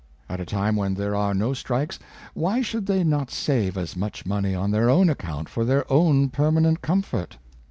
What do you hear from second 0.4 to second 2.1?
time when there are no strikes,